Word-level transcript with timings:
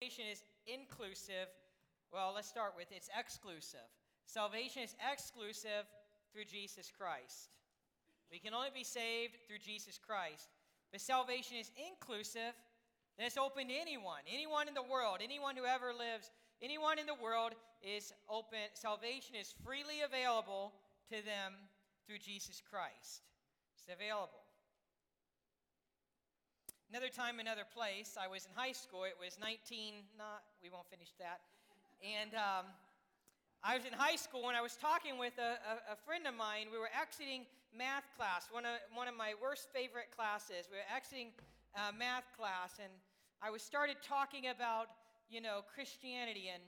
Salvation 0.00 0.32
is 0.32 0.42
inclusive. 0.66 1.52
Well, 2.10 2.32
let's 2.34 2.48
start 2.48 2.72
with 2.74 2.86
it's 2.90 3.10
exclusive. 3.12 3.84
Salvation 4.24 4.82
is 4.82 4.96
exclusive 5.12 5.84
through 6.32 6.46
Jesus 6.46 6.90
Christ. 6.90 7.50
We 8.32 8.38
can 8.38 8.54
only 8.54 8.70
be 8.72 8.82
saved 8.82 9.36
through 9.46 9.58
Jesus 9.58 9.98
Christ. 9.98 10.48
But 10.90 11.02
salvation 11.02 11.58
is 11.58 11.70
inclusive, 11.76 12.56
it's 13.18 13.36
open 13.36 13.68
to 13.68 13.74
anyone, 13.74 14.24
anyone 14.32 14.68
in 14.68 14.74
the 14.74 14.88
world, 14.88 15.18
anyone 15.22 15.54
who 15.54 15.66
ever 15.66 15.92
lives, 15.92 16.30
anyone 16.62 16.98
in 16.98 17.04
the 17.04 17.20
world 17.22 17.52
is 17.82 18.14
open. 18.26 18.72
Salvation 18.72 19.36
is 19.36 19.52
freely 19.62 20.00
available 20.00 20.72
to 21.12 21.16
them 21.16 21.52
through 22.06 22.24
Jesus 22.24 22.62
Christ. 22.64 23.20
It's 23.76 23.84
available. 23.92 24.39
Another 26.90 27.06
time, 27.06 27.38
another 27.38 27.62
place. 27.62 28.18
I 28.18 28.26
was 28.26 28.50
in 28.50 28.52
high 28.58 28.74
school. 28.74 29.06
It 29.06 29.14
was 29.14 29.38
19. 29.38 30.02
Not. 30.18 30.42
We 30.58 30.74
won't 30.74 30.90
finish 30.90 31.14
that. 31.22 31.38
And 32.02 32.34
um, 32.34 32.66
I 33.62 33.78
was 33.78 33.86
in 33.86 33.94
high 33.94 34.18
school 34.18 34.50
when 34.50 34.58
I 34.58 34.60
was 34.60 34.74
talking 34.74 35.14
with 35.14 35.38
a, 35.38 35.54
a, 35.70 35.94
a, 35.94 35.96
friend 36.02 36.26
of 36.26 36.34
mine. 36.34 36.66
We 36.66 36.82
were 36.82 36.90
exiting 36.90 37.46
math 37.70 38.10
class, 38.18 38.50
one 38.50 38.66
of, 38.66 38.74
one 38.90 39.06
of 39.06 39.14
my 39.14 39.38
worst 39.38 39.70
favorite 39.70 40.10
classes. 40.10 40.66
We 40.66 40.82
were 40.82 40.90
exiting 40.90 41.30
uh, 41.78 41.94
math 41.94 42.26
class, 42.34 42.82
and 42.82 42.90
I 43.38 43.54
was 43.54 43.62
started 43.62 44.02
talking 44.02 44.50
about, 44.50 44.90
you 45.30 45.38
know, 45.38 45.62
Christianity 45.70 46.50
and 46.50 46.62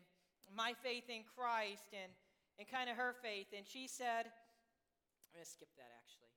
my 0.54 0.70
faith 0.86 1.10
in 1.10 1.26
Christ 1.26 1.90
and, 1.90 2.14
and 2.62 2.70
kind 2.70 2.86
of 2.86 2.94
her 2.94 3.10
faith. 3.10 3.50
And 3.50 3.66
she 3.66 3.90
said, 3.90 4.30
I'm 4.30 5.30
going 5.34 5.42
to 5.42 5.50
skip 5.50 5.74
that 5.74 5.90
actually. 5.98 6.30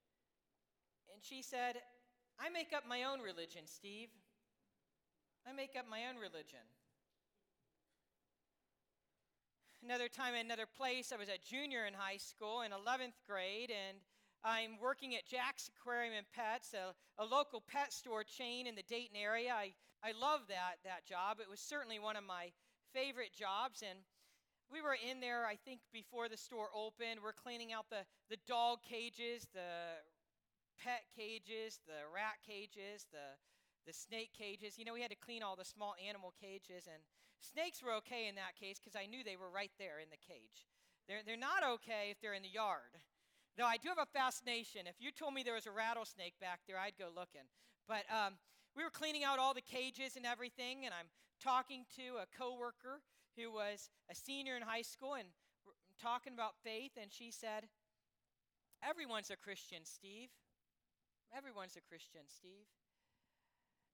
And 1.13 1.21
she 1.21 1.45
said, 1.45 1.85
I 2.39 2.49
make 2.49 2.73
up 2.75 2.83
my 2.87 3.03
own 3.03 3.21
religion, 3.21 3.63
Steve. 3.65 4.09
I 5.47 5.53
make 5.53 5.75
up 5.77 5.85
my 5.89 6.07
own 6.09 6.17
religion. 6.19 6.65
Another 9.83 10.09
time, 10.09 10.33
another 10.33 10.65
place, 10.65 11.13
I 11.13 11.17
was 11.17 11.29
a 11.29 11.37
junior 11.37 11.85
in 11.85 11.93
high 11.93 12.17
school 12.17 12.61
in 12.61 12.71
11th 12.71 13.21
grade, 13.29 13.69
and 13.69 13.97
I'm 14.43 14.81
working 14.81 15.15
at 15.15 15.25
Jack's 15.25 15.69
Aquarium 15.69 16.13
and 16.17 16.25
Pets, 16.33 16.73
a, 16.73 16.93
a 17.21 17.25
local 17.25 17.61
pet 17.61 17.93
store 17.93 18.23
chain 18.23 18.65
in 18.67 18.75
the 18.75 18.83
Dayton 18.83 19.15
area. 19.15 19.53
I, 19.53 19.73
I 20.03 20.11
love 20.19 20.41
that, 20.49 20.81
that 20.83 21.05
job. 21.05 21.37
It 21.39 21.49
was 21.49 21.59
certainly 21.59 21.99
one 21.99 22.15
of 22.15 22.23
my 22.23 22.49
favorite 22.93 23.33
jobs, 23.37 23.83
and 23.87 23.99
we 24.71 24.81
were 24.81 24.97
in 24.97 25.19
there, 25.19 25.45
I 25.45 25.55
think, 25.55 25.81
before 25.93 26.29
the 26.29 26.37
store 26.37 26.69
opened. 26.75 27.21
We're 27.23 27.33
cleaning 27.33 27.71
out 27.71 27.85
the, 27.89 28.05
the 28.29 28.37
dog 28.47 28.79
cages, 28.81 29.47
the 29.53 30.01
cages, 31.25 31.81
the 31.89 32.05
rat 32.13 32.37
cages, 32.45 33.09
the, 33.09 33.33
the 33.89 33.93
snake 33.93 34.29
cages. 34.37 34.77
You 34.77 34.85
know, 34.85 34.93
we 34.93 35.01
had 35.01 35.09
to 35.09 35.17
clean 35.17 35.41
all 35.41 35.55
the 35.57 35.65
small 35.65 35.95
animal 35.97 36.33
cages, 36.37 36.85
and 36.85 37.01
snakes 37.41 37.81
were 37.81 37.93
okay 38.05 38.29
in 38.29 38.35
that 38.35 38.53
case 38.53 38.77
because 38.77 38.93
I 38.93 39.09
knew 39.09 39.25
they 39.25 39.39
were 39.39 39.49
right 39.49 39.73
there 39.81 39.97
in 39.97 40.13
the 40.13 40.21
cage. 40.21 40.69
They're, 41.09 41.25
they're 41.25 41.37
not 41.37 41.65
okay 41.81 42.13
if 42.13 42.21
they're 42.21 42.37
in 42.37 42.45
the 42.45 42.53
yard. 42.53 43.01
Though 43.57 43.65
I 43.65 43.77
do 43.77 43.89
have 43.89 44.01
a 44.01 44.09
fascination. 44.13 44.85
If 44.85 44.99
you 44.99 45.09
told 45.11 45.33
me 45.33 45.41
there 45.41 45.57
was 45.57 45.65
a 45.65 45.71
rattlesnake 45.71 46.37
back 46.41 46.61
there, 46.67 46.77
I'd 46.77 46.99
go 46.99 47.09
looking. 47.09 47.47
But 47.87 48.03
um, 48.11 48.37
we 48.75 48.83
were 48.83 48.93
cleaning 48.93 49.23
out 49.23 49.39
all 49.39 49.53
the 49.53 49.65
cages 49.65 50.17
and 50.17 50.25
everything, 50.25 50.85
and 50.85 50.93
I'm 50.93 51.07
talking 51.41 51.85
to 51.95 52.21
a 52.21 52.29
coworker 52.37 53.01
who 53.37 53.51
was 53.51 53.89
a 54.11 54.15
senior 54.15 54.55
in 54.55 54.61
high 54.61 54.83
school 54.83 55.15
and 55.15 55.29
talking 56.01 56.33
about 56.33 56.53
faith, 56.63 56.91
and 57.01 57.11
she 57.11 57.31
said, 57.31 57.65
Everyone's 58.83 59.31
a 59.31 59.37
Christian, 59.37 59.85
Steve. 59.85 60.29
Everyone's 61.31 61.75
a 61.75 61.81
Christian, 61.81 62.27
Steve. 62.27 62.67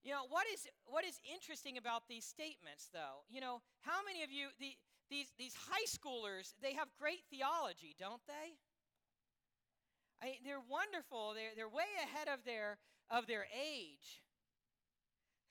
You 0.03 0.11
know, 0.11 0.25
what 0.29 0.49
is, 0.49 0.65
what 0.85 1.05
is 1.05 1.21
interesting 1.21 1.77
about 1.77 2.09
these 2.09 2.25
statements, 2.25 2.89
though? 2.89 3.21
You 3.29 3.39
know, 3.39 3.61
how 3.81 4.01
many 4.01 4.23
of 4.23 4.31
you, 4.31 4.49
the, 4.59 4.73
these, 5.09 5.29
these 5.37 5.53
high 5.53 5.85
schoolers, 5.85 6.57
they 6.61 6.73
have 6.73 6.89
great 6.97 7.21
theology, 7.29 7.93
don't 7.99 8.21
they? 8.25 8.57
I, 10.21 10.37
they're 10.45 10.65
wonderful. 10.65 11.33
They're, 11.37 11.53
they're 11.55 11.69
way 11.69 11.89
ahead 12.01 12.29
of 12.33 12.45
their, 12.45 12.77
of 13.09 13.27
their 13.27 13.45
age. 13.53 14.25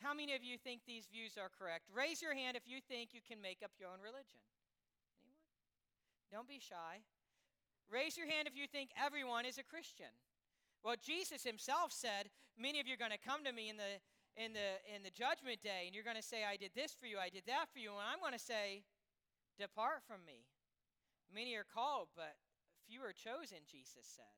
How 0.03 0.15
many 0.15 0.34
of 0.34 0.43
you 0.43 0.56
think 0.59 0.82
these 0.82 1.06
views 1.06 1.38
are 1.38 1.50
correct? 1.53 1.87
Raise 1.93 2.22
your 2.22 2.34
hand 2.34 2.56
if 2.56 2.66
you 2.66 2.81
think 2.81 3.12
you 3.12 3.21
can 3.21 3.38
make 3.43 3.62
up 3.62 3.71
your 3.78 3.91
own 3.91 4.00
religion. 4.03 4.43
Anyone? 5.22 5.55
Don't 6.32 6.49
be 6.49 6.59
shy. 6.59 7.05
Raise 7.91 8.16
your 8.16 8.26
hand 8.26 8.49
if 8.49 8.56
you 8.56 8.66
think 8.66 8.91
everyone 8.97 9.44
is 9.44 9.59
a 9.59 9.66
Christian. 9.66 10.10
Well, 10.85 10.97
Jesus 11.01 11.45
himself 11.45 11.93
said, 11.93 12.31
Many 12.59 12.81
of 12.81 12.87
you 12.87 12.95
are 12.95 13.01
going 13.01 13.15
to 13.15 13.21
come 13.21 13.45
to 13.45 13.53
me 13.53 13.69
in 13.69 13.77
the, 13.77 14.01
in, 14.37 14.53
the, 14.53 14.77
in 14.89 15.03
the 15.03 15.11
judgment 15.11 15.63
day, 15.63 15.89
and 15.89 15.95
you're 15.95 16.05
going 16.05 16.21
to 16.21 16.25
say, 16.25 16.45
I 16.45 16.57
did 16.57 16.73
this 16.75 16.93
for 16.93 17.07
you, 17.07 17.17
I 17.17 17.29
did 17.29 17.45
that 17.47 17.73
for 17.73 17.79
you. 17.79 17.93
And 17.93 18.05
I'm 18.05 18.21
going 18.21 18.37
to 18.37 18.43
say, 18.43 18.85
Depart 19.61 20.01
from 20.09 20.25
me. 20.25 20.49
Many 21.29 21.55
are 21.55 21.69
called, 21.69 22.09
but 22.17 22.41
few 22.89 23.05
are 23.05 23.13
chosen, 23.13 23.61
Jesus 23.69 24.09
said. 24.09 24.35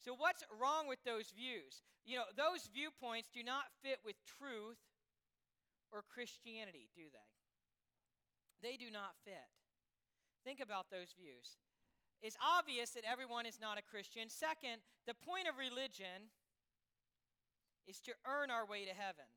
So, 0.00 0.16
what's 0.16 0.44
wrong 0.48 0.88
with 0.88 1.00
those 1.04 1.32
views? 1.32 1.84
You 2.04 2.20
know, 2.20 2.28
those 2.36 2.68
viewpoints 2.72 3.28
do 3.28 3.44
not 3.44 3.72
fit 3.84 4.00
with 4.04 4.16
truth 4.24 4.80
or 5.92 6.04
Christianity, 6.04 6.88
do 6.96 7.08
they? 7.12 7.30
They 8.60 8.76
do 8.76 8.90
not 8.90 9.16
fit. 9.24 9.48
Think 10.44 10.60
about 10.60 10.88
those 10.92 11.12
views 11.16 11.56
it's 12.24 12.40
obvious 12.40 12.96
that 12.96 13.04
everyone 13.04 13.44
is 13.44 13.60
not 13.60 13.76
a 13.76 13.84
Christian. 13.84 14.32
Second, 14.32 14.80
the 15.06 15.12
point 15.12 15.44
of 15.44 15.60
religion 15.60 16.32
is 17.84 18.00
to 18.08 18.16
earn 18.24 18.48
our 18.48 18.64
way 18.64 18.88
to 18.88 18.96
heaven. 18.96 19.28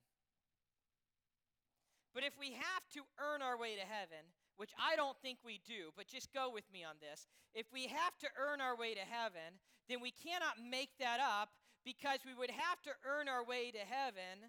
But 2.15 2.23
if 2.23 2.39
we 2.39 2.55
have 2.55 2.87
to 2.95 3.03
earn 3.19 3.43
our 3.43 3.59
way 3.59 3.75
to 3.75 3.83
heaven, 3.83 4.23
which 4.55 4.71
I 4.79 4.95
don't 4.95 5.19
think 5.19 5.43
we 5.43 5.59
do, 5.67 5.91
but 5.99 6.07
just 6.07 6.33
go 6.33 6.49
with 6.49 6.63
me 6.71 6.87
on 6.87 6.95
this. 7.03 7.27
If 7.53 7.67
we 7.75 7.91
have 7.91 8.17
to 8.23 8.29
earn 8.39 8.63
our 8.63 8.75
way 8.75 8.95
to 8.95 9.03
heaven, 9.03 9.59
then 9.91 9.99
we 9.99 10.15
cannot 10.15 10.55
make 10.57 10.95
that 10.97 11.19
up 11.19 11.49
because 11.83 12.23
we 12.25 12.33
would 12.33 12.51
have 12.51 12.81
to 12.87 12.95
earn 13.03 13.27
our 13.27 13.43
way 13.43 13.69
to 13.71 13.83
heaven 13.83 14.47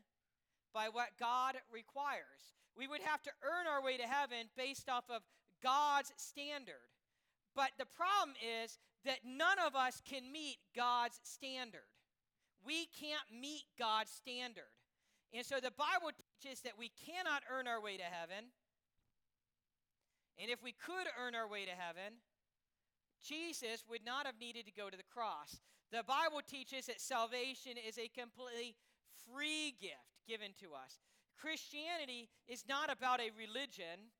by 0.72 0.88
what 0.90 1.18
God 1.18 1.58
requires. 1.74 2.54
We 2.78 2.86
would 2.86 3.02
have 3.02 3.22
to 3.22 3.30
earn 3.42 3.66
our 3.66 3.82
way 3.82 3.98
to 3.98 4.06
heaven 4.06 4.46
based 4.56 4.88
off 4.88 5.10
of 5.10 5.22
God's 5.60 6.12
standard. 6.16 6.97
But 7.58 7.74
the 7.74 7.90
problem 7.90 8.38
is 8.38 8.78
that 9.02 9.26
none 9.26 9.58
of 9.58 9.74
us 9.74 10.00
can 10.06 10.30
meet 10.30 10.58
God's 10.76 11.18
standard. 11.24 11.90
We 12.64 12.86
can't 12.86 13.26
meet 13.34 13.66
God's 13.76 14.14
standard. 14.14 14.70
And 15.34 15.44
so 15.44 15.56
the 15.58 15.74
Bible 15.74 16.14
teaches 16.14 16.60
that 16.60 16.78
we 16.78 16.92
cannot 16.94 17.42
earn 17.50 17.66
our 17.66 17.82
way 17.82 17.96
to 17.96 18.04
heaven. 18.06 18.54
And 20.38 20.52
if 20.54 20.62
we 20.62 20.70
could 20.70 21.10
earn 21.18 21.34
our 21.34 21.50
way 21.50 21.64
to 21.64 21.74
heaven, 21.74 22.22
Jesus 23.26 23.82
would 23.90 24.06
not 24.06 24.24
have 24.24 24.38
needed 24.38 24.64
to 24.66 24.72
go 24.72 24.88
to 24.88 24.96
the 24.96 25.10
cross. 25.12 25.58
The 25.90 26.06
Bible 26.06 26.46
teaches 26.46 26.86
that 26.86 27.00
salvation 27.00 27.74
is 27.74 27.98
a 27.98 28.06
completely 28.06 28.76
free 29.26 29.74
gift 29.82 30.14
given 30.28 30.54
to 30.62 30.78
us. 30.78 31.02
Christianity 31.34 32.30
is 32.46 32.62
not 32.68 32.86
about 32.86 33.18
a 33.18 33.34
religion, 33.34 34.14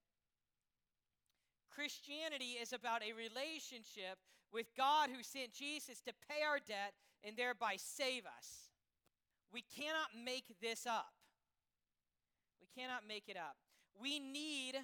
Christianity 1.75 2.59
is 2.61 2.73
about 2.73 3.03
a 3.03 3.13
relationship 3.13 4.19
with 4.53 4.67
God 4.77 5.11
who 5.15 5.23
sent 5.23 5.53
Jesus 5.53 6.01
to 6.03 6.13
pay 6.29 6.43
our 6.43 6.59
debt 6.59 6.95
and 7.25 7.37
thereby 7.37 7.77
save 7.77 8.25
us. 8.25 8.71
We 9.53 9.63
cannot 9.63 10.09
make 10.25 10.45
this 10.61 10.87
up. 10.87 11.13
We 12.61 12.69
cannot 12.81 13.03
make 13.07 13.29
it 13.29 13.37
up. 13.37 13.57
We 14.01 14.19
need 14.19 14.77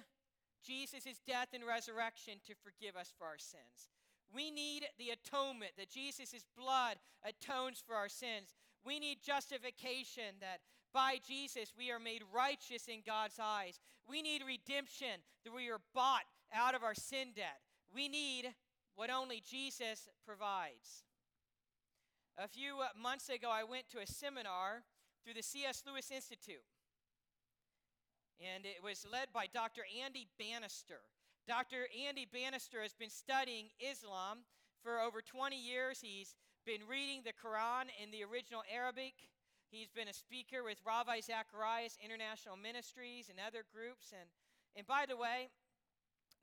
Jesus' 0.65 1.21
death 1.25 1.49
and 1.53 1.63
resurrection 1.65 2.35
to 2.47 2.53
forgive 2.63 2.95
us 2.95 3.13
for 3.17 3.25
our 3.25 3.37
sins. 3.37 3.89
We 4.33 4.51
need 4.51 4.85
the 4.97 5.11
atonement 5.11 5.73
that 5.77 5.89
Jesus' 5.89 6.45
blood 6.57 6.97
atones 7.23 7.83
for 7.85 7.95
our 7.95 8.09
sins. 8.09 8.55
We 8.85 8.99
need 8.99 9.19
justification 9.23 10.41
that 10.41 10.59
by 10.93 11.19
Jesus 11.25 11.73
we 11.77 11.91
are 11.91 11.99
made 11.99 12.23
righteous 12.33 12.87
in 12.87 13.01
God's 13.05 13.39
eyes. 13.41 13.79
We 14.09 14.21
need 14.21 14.41
redemption 14.45 15.21
that 15.43 15.53
we 15.53 15.69
are 15.69 15.81
bought 15.93 16.23
out 16.53 16.75
of 16.75 16.83
our 16.83 16.95
sin 16.95 17.29
debt. 17.35 17.59
We 17.93 18.07
need 18.07 18.53
what 18.95 19.09
only 19.09 19.41
Jesus 19.45 20.07
provides. 20.25 21.03
A 22.37 22.47
few 22.47 22.79
uh, 22.81 22.87
months 23.01 23.29
ago, 23.29 23.49
I 23.51 23.63
went 23.63 23.89
to 23.91 23.99
a 23.99 24.07
seminar 24.07 24.83
through 25.23 25.35
the 25.35 25.43
C.S. 25.43 25.83
Lewis 25.87 26.11
Institute, 26.11 26.67
and 28.39 28.65
it 28.65 28.83
was 28.83 29.05
led 29.09 29.31
by 29.33 29.47
Dr. 29.47 29.83
Andy 30.03 30.27
Bannister. 30.37 30.99
Dr. 31.47 31.87
Andy 32.07 32.27
Bannister 32.27 32.81
has 32.81 32.93
been 32.93 33.09
studying 33.09 33.67
Islam 33.79 34.39
for 34.83 34.99
over 34.99 35.21
20 35.21 35.55
years. 35.55 35.99
He's 36.01 36.35
been 36.65 36.81
reading 36.89 37.21
the 37.23 37.33
Quran 37.33 37.87
in 38.01 38.11
the 38.11 38.25
original 38.25 38.61
Arabic. 38.67 39.13
He's 39.69 39.89
been 39.89 40.07
a 40.07 40.13
speaker 40.13 40.63
with 40.63 40.81
Ravi 40.85 41.21
Zacharias 41.21 41.97
International 42.03 42.57
Ministries 42.57 43.29
and 43.29 43.37
other 43.39 43.63
groups. 43.71 44.13
And, 44.13 44.29
and 44.75 44.85
by 44.85 45.05
the 45.07 45.17
way, 45.17 45.49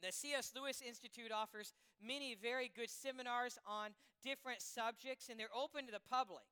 the 0.03 0.13
C.S. 0.13 0.53
Lewis 0.55 0.83
Institute 0.87 1.31
offers 1.33 1.73
many 2.03 2.35
very 2.35 2.71
good 2.75 2.91
seminars 2.91 3.59
on 3.67 3.91
different 4.23 4.61
subjects, 4.61 5.29
and 5.29 5.39
they're 5.39 5.55
open 5.55 5.87
to 5.87 5.93
the 5.93 6.03
public. 6.11 6.45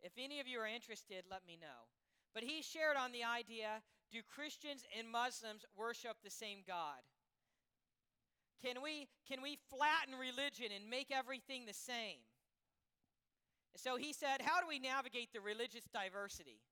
If 0.00 0.12
any 0.16 0.40
of 0.40 0.46
you 0.46 0.58
are 0.60 0.66
interested, 0.66 1.24
let 1.30 1.46
me 1.46 1.58
know. 1.60 1.90
But 2.32 2.44
he 2.44 2.62
shared 2.62 2.96
on 2.96 3.12
the 3.12 3.24
idea 3.24 3.82
do 4.12 4.20
Christians 4.22 4.84
and 4.96 5.10
Muslims 5.10 5.64
worship 5.76 6.18
the 6.22 6.30
same 6.30 6.58
God? 6.66 7.02
Can 8.62 8.80
we, 8.80 9.08
can 9.28 9.42
we 9.42 9.58
flatten 9.68 10.14
religion 10.14 10.66
and 10.74 10.88
make 10.88 11.10
everything 11.10 11.66
the 11.66 11.74
same? 11.74 12.22
So 13.76 13.96
he 13.96 14.12
said, 14.12 14.40
How 14.40 14.60
do 14.60 14.68
we 14.68 14.78
navigate 14.78 15.32
the 15.32 15.40
religious 15.40 15.84
diversity? 15.92 16.62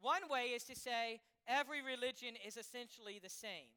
One 0.00 0.28
way 0.30 0.54
is 0.54 0.62
to 0.64 0.76
say 0.76 1.20
every 1.48 1.82
religion 1.82 2.34
is 2.46 2.56
essentially 2.56 3.18
the 3.20 3.28
same. 3.28 3.74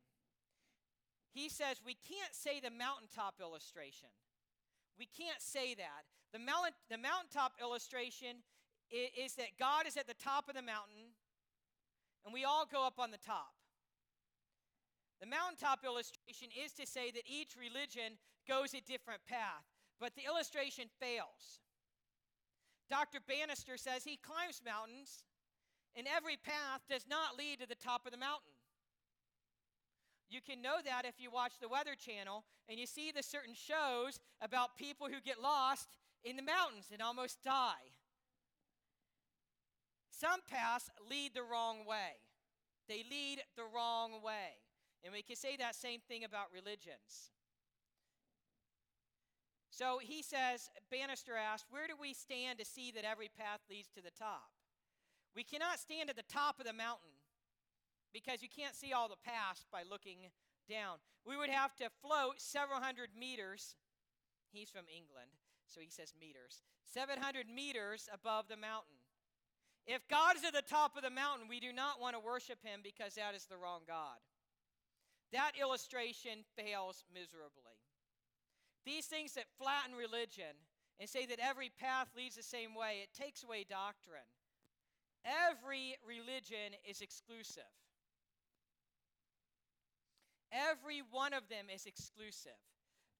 He 1.33 1.49
says 1.49 1.81
we 1.85 1.95
can't 1.95 2.35
say 2.35 2.59
the 2.59 2.71
mountaintop 2.71 3.35
illustration. 3.39 4.09
We 4.99 5.07
can't 5.07 5.41
say 5.41 5.73
that. 5.75 6.03
The, 6.33 6.39
the 6.89 6.97
mountaintop 6.97 7.53
illustration 7.59 8.43
is, 8.91 9.31
is 9.31 9.35
that 9.35 9.57
God 9.59 9.87
is 9.87 9.97
at 9.97 10.07
the 10.07 10.19
top 10.19 10.47
of 10.49 10.55
the 10.55 10.61
mountain 10.61 11.15
and 12.25 12.33
we 12.33 12.45
all 12.45 12.65
go 12.69 12.85
up 12.85 12.99
on 12.99 13.11
the 13.11 13.17
top. 13.17 13.55
The 15.19 15.27
mountaintop 15.27 15.85
illustration 15.85 16.49
is 16.53 16.73
to 16.73 16.85
say 16.85 17.11
that 17.11 17.25
each 17.25 17.53
religion 17.57 18.17
goes 18.47 18.73
a 18.73 18.81
different 18.81 19.21
path, 19.29 19.65
but 19.99 20.15
the 20.15 20.25
illustration 20.25 20.89
fails. 20.99 21.61
Dr. 22.89 23.19
Bannister 23.25 23.77
says 23.77 24.03
he 24.03 24.17
climbs 24.17 24.61
mountains, 24.65 25.23
and 25.95 26.07
every 26.09 26.37
path 26.37 26.81
does 26.89 27.05
not 27.07 27.37
lead 27.37 27.61
to 27.61 27.67
the 27.67 27.77
top 27.77 28.05
of 28.05 28.11
the 28.11 28.17
mountain. 28.17 28.57
You 30.31 30.39
can 30.39 30.61
know 30.61 30.77
that 30.85 31.03
if 31.05 31.19
you 31.19 31.29
watch 31.29 31.59
the 31.59 31.67
Weather 31.67 31.93
Channel 31.93 32.45
and 32.69 32.79
you 32.79 32.87
see 32.87 33.11
the 33.11 33.21
certain 33.21 33.53
shows 33.53 34.17
about 34.41 34.77
people 34.77 35.07
who 35.07 35.19
get 35.19 35.41
lost 35.41 35.89
in 36.23 36.37
the 36.37 36.41
mountains 36.41 36.87
and 36.91 37.01
almost 37.01 37.43
die. 37.43 37.91
Some 40.09 40.39
paths 40.49 40.89
lead 41.09 41.31
the 41.35 41.43
wrong 41.43 41.85
way. 41.85 42.23
They 42.87 43.03
lead 43.11 43.43
the 43.57 43.67
wrong 43.75 44.23
way. 44.23 44.55
And 45.03 45.11
we 45.11 45.21
can 45.21 45.35
say 45.35 45.57
that 45.57 45.75
same 45.75 45.99
thing 45.99 46.23
about 46.23 46.53
religions. 46.53 47.33
So 49.69 49.99
he 50.01 50.21
says, 50.21 50.69
Bannister 50.89 51.35
asked, 51.35 51.65
Where 51.69 51.87
do 51.87 51.95
we 51.99 52.13
stand 52.13 52.59
to 52.59 52.65
see 52.65 52.91
that 52.91 53.03
every 53.03 53.29
path 53.37 53.59
leads 53.69 53.89
to 53.95 54.01
the 54.01 54.11
top? 54.11 54.51
We 55.35 55.43
cannot 55.43 55.79
stand 55.79 56.09
at 56.09 56.15
the 56.15 56.31
top 56.31 56.59
of 56.59 56.65
the 56.65 56.73
mountain 56.73 57.10
because 58.13 58.41
you 58.41 58.49
can't 58.49 58.75
see 58.75 58.93
all 58.93 59.07
the 59.07 59.19
past 59.25 59.65
by 59.71 59.83
looking 59.83 60.29
down. 60.69 60.97
We 61.25 61.37
would 61.37 61.49
have 61.49 61.75
to 61.77 61.89
float 62.01 62.39
several 62.39 62.79
hundred 62.79 63.09
meters. 63.17 63.75
He's 64.51 64.69
from 64.69 64.85
England, 64.87 65.31
so 65.67 65.79
he 65.81 65.89
says 65.89 66.13
meters. 66.19 66.63
700 66.93 67.47
meters 67.47 68.09
above 68.13 68.47
the 68.47 68.57
mountain. 68.57 68.99
If 69.87 70.07
God 70.07 70.35
is 70.35 70.43
at 70.43 70.53
the 70.53 70.61
top 70.61 70.95
of 70.95 71.03
the 71.03 71.09
mountain, 71.09 71.47
we 71.49 71.59
do 71.59 71.73
not 71.73 71.99
want 71.99 72.15
to 72.15 72.21
worship 72.21 72.59
him 72.63 72.81
because 72.83 73.15
that 73.15 73.33
is 73.33 73.45
the 73.45 73.57
wrong 73.57 73.81
God. 73.87 74.19
That 75.31 75.53
illustration 75.59 76.43
fails 76.55 77.03
miserably. 77.13 77.79
These 78.85 79.05
things 79.05 79.33
that 79.33 79.45
flatten 79.57 79.95
religion 79.95 80.53
and 80.99 81.09
say 81.09 81.25
that 81.25 81.39
every 81.39 81.71
path 81.79 82.09
leads 82.15 82.35
the 82.35 82.43
same 82.43 82.75
way, 82.75 83.01
it 83.01 83.09
takes 83.17 83.43
away 83.43 83.65
doctrine. 83.67 84.27
Every 85.25 85.97
religion 86.05 86.77
is 86.87 87.01
exclusive. 87.01 87.69
Every 90.51 91.01
one 91.11 91.33
of 91.33 91.47
them 91.49 91.67
is 91.73 91.85
exclusive. 91.85 92.59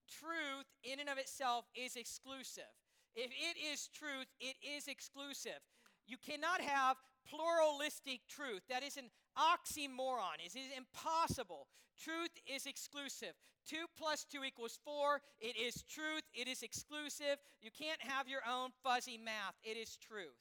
Truth, 0.07 0.67
in 0.83 0.99
and 0.99 1.09
of 1.09 1.17
itself, 1.17 1.65
is 1.75 1.95
exclusive. 1.95 2.71
If 3.15 3.31
it 3.31 3.57
is 3.57 3.89
truth, 3.93 4.27
it 4.39 4.55
is 4.61 4.87
exclusive. 4.87 5.59
You 6.07 6.17
cannot 6.17 6.61
have 6.61 6.97
pluralistic 7.27 8.21
truth. 8.27 8.61
That 8.69 8.83
is 8.83 8.97
an 8.97 9.09
oxymoron. 9.37 10.43
It 10.43 10.55
is 10.55 10.71
impossible. 10.75 11.67
Truth 11.97 12.31
is 12.47 12.65
exclusive. 12.65 13.33
2 13.67 13.85
plus 13.97 14.25
2 14.31 14.43
equals 14.43 14.79
4. 14.83 15.21
It 15.39 15.55
is 15.55 15.83
truth. 15.83 16.23
It 16.33 16.47
is 16.47 16.63
exclusive. 16.63 17.37
You 17.61 17.69
can't 17.71 18.01
have 18.01 18.27
your 18.27 18.41
own 18.49 18.71
fuzzy 18.83 19.17
math. 19.17 19.55
It 19.63 19.77
is 19.77 19.97
truth. 19.97 20.39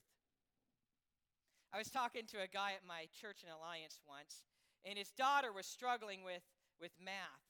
I 1.73 1.79
was 1.79 1.91
talking 1.91 2.27
to 2.35 2.43
a 2.43 2.49
guy 2.49 2.73
at 2.73 2.87
my 2.87 3.07
church 3.21 3.45
in 3.45 3.53
Alliance 3.53 4.01
once, 4.09 4.43
and 4.85 4.99
his 4.99 5.13
daughter 5.13 5.53
was 5.53 5.67
struggling 5.67 6.25
with, 6.25 6.43
with 6.81 6.93
math. 7.03 7.45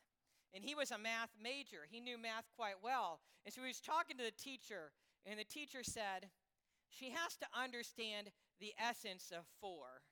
And 0.52 0.64
he 0.64 0.74
was 0.74 0.90
a 0.90 0.98
math 0.98 1.30
major. 1.40 1.86
He 1.88 2.00
knew 2.00 2.18
math 2.18 2.44
quite 2.56 2.82
well. 2.82 3.20
And 3.44 3.54
so 3.54 3.62
he 3.62 3.68
was 3.68 3.80
talking 3.80 4.18
to 4.18 4.24
the 4.24 4.34
teacher, 4.36 4.92
and 5.24 5.38
the 5.38 5.44
teacher 5.44 5.82
said, 5.82 6.28
She 6.88 7.10
has 7.10 7.36
to 7.38 7.46
understand 7.54 8.30
the 8.58 8.74
essence 8.76 9.30
of 9.30 9.44
four. 9.60 10.02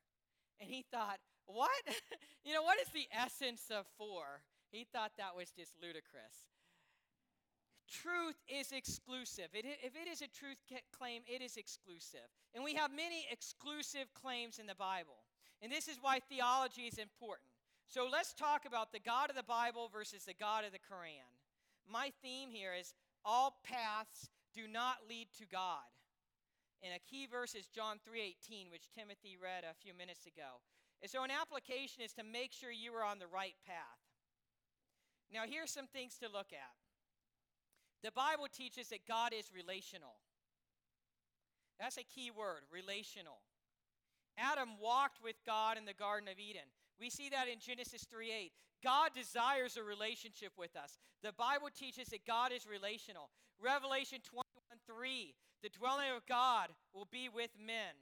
And 0.61 0.71
he 0.71 0.85
thought, 0.91 1.19
What? 1.47 1.71
you 2.45 2.55
know, 2.55 2.63
what 2.63 2.79
is 2.81 2.89
the 2.95 3.09
essence 3.13 3.71
of 3.71 3.87
four? 3.99 4.43
He 4.71 4.85
thought 4.85 5.13
that 5.19 5.35
was 5.37 5.51
just 5.51 5.73
ludicrous. 5.81 6.49
Truth 7.89 8.37
is 8.49 8.71
exclusive. 8.71 9.49
It, 9.55 9.65
if 9.83 9.97
it 9.97 10.09
is 10.09 10.21
a 10.21 10.29
truth 10.29 10.59
claim, 10.93 11.23
it 11.27 11.41
is 11.41 11.57
exclusive. 11.57 12.29
And 12.55 12.63
we 12.63 12.75
have 12.75 12.91
many 12.91 13.27
exclusive 13.33 14.13
claims 14.13 14.59
in 14.59 14.67
the 14.67 14.75
Bible. 14.75 15.25
And 15.63 15.73
this 15.73 15.89
is 15.89 15.97
why 16.01 16.21
theology 16.21 16.83
is 16.83 16.99
important. 16.99 17.49
So 17.89 18.07
let's 18.07 18.35
talk 18.35 18.67
about 18.67 18.93
the 18.93 19.01
God 19.01 19.31
of 19.31 19.37
the 19.37 19.43
Bible 19.43 19.89
versus 19.91 20.25
the 20.25 20.35
God 20.35 20.63
of 20.65 20.73
the 20.73 20.79
Quran. 20.79 21.25
My 21.89 22.13
theme 22.21 22.51
here 22.51 22.75
is 22.79 22.93
all 23.25 23.57
paths 23.65 24.29
do 24.55 24.69
not 24.69 25.09
lead 25.09 25.29
to 25.39 25.47
God. 25.47 25.89
And 26.83 26.93
a 26.93 27.11
key 27.11 27.27
verse 27.27 27.55
is 27.55 27.67
John 27.67 27.99
3:18, 27.99 28.71
which 28.71 28.91
Timothy 28.91 29.39
read 29.39 29.65
a 29.65 29.73
few 29.73 29.95
minutes 29.95 30.27
ago. 30.27 30.61
And 31.01 31.11
so 31.11 31.25
an 31.25 31.31
application 31.31 32.03
is 32.03 32.13
to 32.15 32.23
make 32.23 32.53
sure 32.53 32.71
you 32.71 32.95
are 32.95 33.05
on 33.05 33.19
the 33.19 33.27
right 33.27 33.57
path. 33.65 34.05
Now 35.31 35.47
here's 35.47 35.73
some 35.73 35.87
things 35.87 36.19
to 36.19 36.29
look 36.29 36.53
at. 36.53 36.77
The 38.03 38.13
Bible 38.13 38.49
teaches 38.49 38.91
that 38.91 39.07
God 39.07 39.33
is 39.33 39.51
relational. 39.51 40.21
That's 41.81 41.97
a 41.97 42.05
key 42.05 42.31
word, 42.31 42.65
relational. 42.71 43.41
Adam 44.37 44.79
walked 44.79 45.23
with 45.23 45.43
God 45.45 45.79
in 45.79 45.87
the 45.87 45.95
Garden 45.95 46.29
of 46.29 46.39
Eden. 46.39 46.69
We 46.99 47.11
see 47.11 47.29
that 47.31 47.49
in 47.49 47.61
Genesis 47.61 48.05
3:8. 48.05 48.53
God 48.83 49.13
desires 49.15 49.77
a 49.77 49.83
relationship 49.83 50.57
with 50.57 50.77
us. 50.77 50.99
The 51.23 51.33
Bible 51.33 51.71
teaches 51.71 52.09
that 52.09 52.25
God 52.25 52.53
is 52.53 52.67
relational. 52.67 53.31
Revelation 53.59 54.21
21:3, 54.23 55.35
the 55.63 55.69
dwelling 55.69 56.11
of 56.11 56.27
God 56.27 56.75
will 56.93 57.07
be 57.07 57.29
with 57.29 57.57
men. 57.59 57.95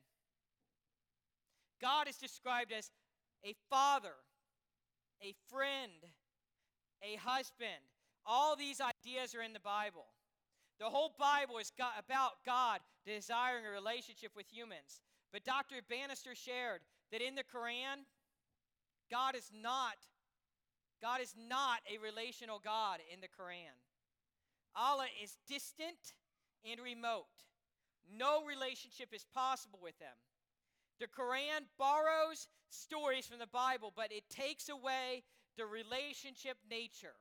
God 1.81 2.09
is 2.09 2.17
described 2.17 2.73
as 2.73 2.91
a 3.43 3.55
father, 3.69 4.17
a 5.23 5.33
friend, 5.49 6.13
a 7.03 7.17
husband. 7.17 7.91
All 8.25 8.57
these 8.57 8.81
ideas 8.81 9.35
are 9.35 9.43
in 9.43 9.53
the 9.53 9.61
Bible. 9.61 10.07
The 10.79 10.91
whole 10.91 11.15
Bible 11.19 11.59
is 11.59 11.73
about 11.97 12.45
God 12.45 12.81
desiring 13.05 13.65
a 13.65 13.71
relationship 13.71 14.35
with 14.37 14.53
humans. 14.53 15.00
But 15.33 15.45
Dr. 15.45 15.81
Bannister 15.88 16.35
shared 16.35 16.83
that 17.12 17.23
in 17.23 17.35
the 17.35 17.45
Quran, 17.45 18.05
God 19.11 19.35
is 19.35 19.51
not 19.55 19.97
God 21.03 21.21
is 21.21 21.35
not 21.37 21.81
a 21.93 21.99
relational 21.99 22.61
God 22.63 23.01
in 23.13 23.21
the 23.21 23.29
Quran. 23.29 23.77
Allah 24.75 25.07
is 25.23 25.37
distant 25.47 26.17
and 26.65 26.81
remote. 26.81 27.29
No 28.11 28.45
relationship 28.45 29.13
is 29.13 29.27
possible 29.35 29.79
with 29.83 29.99
them. 29.99 30.17
The 30.99 31.07
Quran 31.07 31.69
borrows 31.79 32.49
stories 32.71 33.27
from 33.27 33.39
the 33.39 33.47
Bible, 33.47 33.93
but 33.95 34.13
it 34.13 34.25
takes 34.31 34.69
away 34.69 35.23
the 35.59 35.67
relationship 35.67 36.57
nature. 36.71 37.21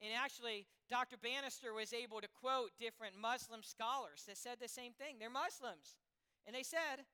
And 0.00 0.10
actually, 0.16 0.66
Dr. 0.88 1.16
Bannister 1.16 1.74
was 1.74 1.92
able 1.92 2.20
to 2.20 2.28
quote 2.40 2.70
different 2.78 3.14
Muslim 3.20 3.62
scholars 3.62 4.24
that 4.26 4.38
said 4.38 4.56
the 4.60 4.68
same 4.68 4.92
thing. 4.92 5.16
They're 5.18 5.28
Muslims. 5.28 5.98
And 6.46 6.54
they 6.54 6.62
said, 6.62 7.04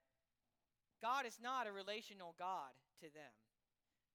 God 1.02 1.26
is 1.26 1.38
not 1.42 1.66
a 1.66 1.72
relational 1.72 2.34
God 2.38 2.70
to 3.00 3.12
them. 3.12 3.34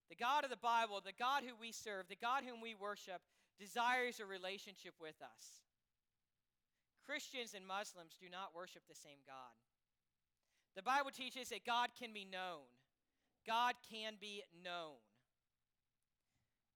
The 0.10 0.16
God 0.16 0.44
of 0.44 0.50
the 0.50 0.58
Bible, 0.58 1.02
the 1.04 1.14
God 1.14 1.44
who 1.44 1.54
we 1.60 1.72
serve, 1.72 2.08
the 2.10 2.16
God 2.20 2.44
whom 2.44 2.62
we 2.62 2.74
worship, 2.74 3.22
desires 3.60 4.20
a 4.20 4.26
relationship 4.26 4.94
with 5.00 5.22
us. 5.22 5.62
Christians 7.06 7.54
and 7.54 7.66
Muslims 7.66 8.18
do 8.20 8.30
not 8.30 8.56
worship 8.56 8.84
the 8.88 8.96
same 8.96 9.22
God. 9.26 9.54
The 10.76 10.84
Bible 10.84 11.12
teaches 11.12 11.50
that 11.50 11.66
God 11.66 11.90
can 11.98 12.14
be 12.14 12.26
known. 12.26 12.70
God 13.46 13.76
can 13.90 14.14
be 14.20 14.44
known. 14.64 15.02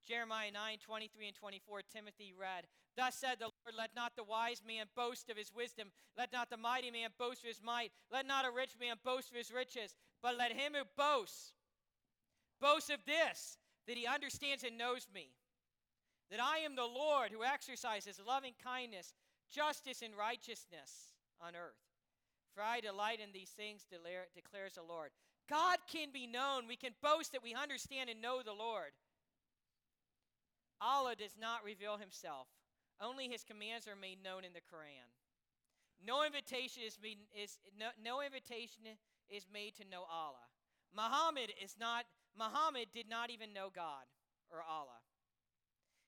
Jeremiah 0.08 0.52
9, 0.52 0.78
23 0.84 1.28
and 1.28 1.36
24, 1.36 1.82
Timothy 1.88 2.34
read, 2.38 2.66
Thus 2.98 3.16
said 3.16 3.40
the 3.40 3.50
Lord, 3.50 3.76
let 3.78 3.96
not 3.96 4.14
the 4.16 4.24
wise 4.24 4.62
man 4.66 4.88
boast 4.96 5.30
of 5.30 5.38
his 5.38 5.52
wisdom, 5.54 5.90
let 6.18 6.34
not 6.34 6.50
the 6.50 6.58
mighty 6.58 6.92
man 6.92 7.10
boast 7.18 7.42
of 7.42 7.48
his 7.48 7.62
might, 7.64 7.92
let 8.12 8.28
not 8.28 8.46
a 8.46 8.52
rich 8.52 8.76
man 8.80 8.98
boast 9.04 9.32
of 9.32 9.38
his 9.38 9.52
riches, 9.52 9.96
but 10.22 10.38
let 10.38 10.52
him 10.52 10.74
who 10.74 10.84
boasts 10.98 11.54
boast 12.62 12.90
of 12.90 13.00
this, 13.06 13.58
that 13.88 13.98
he 13.98 14.08
understands 14.08 14.64
and 14.64 14.78
knows 14.78 15.08
me, 15.14 15.30
that 16.32 16.42
I 16.42 16.60
am 16.60 16.76
the 16.76 16.84
Lord 16.84 17.32
who 17.32 17.44
exercises 17.44 18.20
loving 18.26 18.54
kindness, 18.64 19.14
justice, 19.52 20.02
and 20.02 20.16
righteousness 20.16 21.14
on 21.42 21.56
earth. 21.56 21.82
For 22.56 22.62
I 22.62 22.80
delight 22.80 23.20
in 23.20 23.32
these 23.34 23.50
things, 23.50 23.86
declares 24.36 24.74
the 24.74 24.84
Lord. 24.84 25.10
God 25.50 25.78
can 25.92 26.10
be 26.14 26.28
known. 26.28 26.68
We 26.68 26.78
can 26.78 26.94
boast 27.02 27.32
that 27.34 27.44
we 27.44 27.54
understand 27.54 28.10
and 28.10 28.22
know 28.22 28.42
the 28.44 28.54
Lord. 28.54 28.94
Allah 30.80 31.16
does 31.16 31.36
not 31.40 31.64
reveal 31.64 31.98
himself. 31.98 32.48
Only 33.02 33.28
his 33.28 33.44
commands 33.44 33.88
are 33.88 33.96
made 33.96 34.24
known 34.24 34.46
in 34.46 34.54
the 34.54 34.62
Quran. 34.62 35.10
No 36.06 36.24
invitation 36.24 36.84
is, 36.86 36.98
made, 37.02 37.18
is 37.34 37.58
no, 37.80 37.88
no 38.04 38.22
invitation 38.22 38.84
is 39.30 39.48
made 39.52 39.76
to 39.78 39.90
know 39.90 40.04
Allah. 40.12 40.46
Muhammad 40.96 41.52
is 41.64 41.76
not 41.80 42.06
Muhammad 42.38 42.88
did 42.94 43.10
not 43.10 43.30
even 43.30 43.54
know 43.54 43.70
God 43.74 44.06
or 44.52 44.60
Allah. 44.62 45.02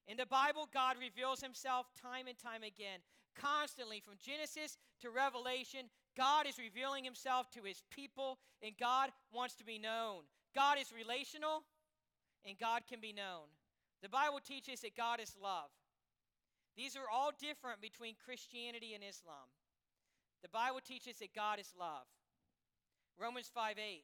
In 0.07 0.17
the 0.17 0.25
Bible, 0.25 0.69
God 0.71 0.97
reveals 0.99 1.41
himself 1.41 1.87
time 1.99 2.27
and 2.27 2.37
time 2.37 2.61
again, 2.61 2.99
constantly 3.35 3.99
from 3.99 4.15
Genesis 4.21 4.77
to 5.01 5.09
Revelation. 5.09 5.89
God 6.15 6.45
is 6.47 6.59
revealing 6.59 7.03
himself 7.03 7.49
to 7.51 7.63
his 7.63 7.81
people, 7.89 8.37
and 8.61 8.77
God 8.79 9.09
wants 9.33 9.55
to 9.55 9.65
be 9.65 9.79
known. 9.79 10.23
God 10.53 10.77
is 10.79 10.93
relational, 10.95 11.63
and 12.45 12.57
God 12.57 12.83
can 12.87 12.99
be 13.01 13.13
known. 13.13 13.49
The 14.01 14.09
Bible 14.09 14.39
teaches 14.45 14.81
that 14.81 14.95
God 14.95 15.19
is 15.19 15.35
love. 15.41 15.73
These 16.77 16.95
are 16.95 17.09
all 17.11 17.31
different 17.39 17.81
between 17.81 18.15
Christianity 18.23 18.93
and 18.93 19.03
Islam. 19.03 19.49
The 20.43 20.49
Bible 20.49 20.81
teaches 20.85 21.17
that 21.19 21.33
God 21.33 21.59
is 21.59 21.73
love. 21.79 22.05
Romans 23.17 23.49
5 23.53 23.77
8. 23.79 24.03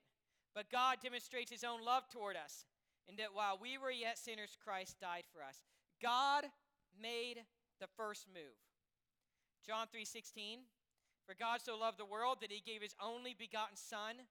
But 0.54 0.70
God 0.70 0.98
demonstrates 1.02 1.52
his 1.52 1.64
own 1.64 1.84
love 1.84 2.10
toward 2.10 2.36
us, 2.36 2.66
in 3.08 3.16
that 3.18 3.34
while 3.34 3.58
we 3.62 3.78
were 3.78 3.92
yet 3.92 4.18
sinners, 4.18 4.58
Christ 4.62 5.00
died 5.00 5.24
for 5.32 5.42
us. 5.42 5.64
God 6.02 6.46
made 7.00 7.44
the 7.80 7.88
first 7.88 8.28
move. 8.28 8.60
John 9.66 9.88
3:16 9.88 10.66
For 11.26 11.36
God 11.36 11.62
so 11.62 11.78
loved 11.78 11.98
the 11.98 12.06
world 12.06 12.42
that 12.42 12.52
he 12.52 12.60
gave 12.60 12.82
his 12.82 12.96
only 13.00 13.34
begotten 13.34 13.78
son 13.78 14.28